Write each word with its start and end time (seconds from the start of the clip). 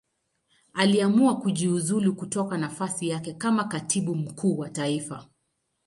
Aliamua 0.73 1.37
kujiuzulu 1.39 2.15
kutoka 2.15 2.57
nafasi 2.57 3.07
yake 3.09 3.33
kama 3.33 3.63
Katibu 3.63 4.15
Mkuu 4.15 4.57
wa 4.59 4.69
Taifa. 4.69 5.27